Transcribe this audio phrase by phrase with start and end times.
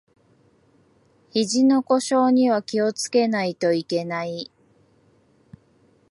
[1.29, 4.49] ひじの故障には気をつけないといけない